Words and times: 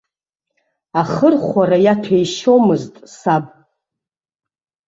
Ахырхәара 0.99 1.77
иаҭәеишьомызт 1.85 2.93
саб. 3.17 3.45